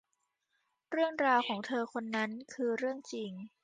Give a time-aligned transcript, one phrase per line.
[0.91, 3.31] เรื่องราวของเธอคนนั้นคือเรื่องจริง